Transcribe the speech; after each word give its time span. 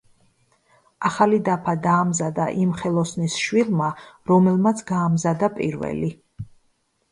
ახალი 1.09 1.39
დაფა 1.49 1.75
დაამზადა 1.83 2.47
იმ 2.63 2.73
ხელოსნის 2.81 3.37
შვილმა, 3.43 3.93
რომელმაც 4.33 4.85
გაამზადა 4.91 5.55
პირველი. 5.63 6.13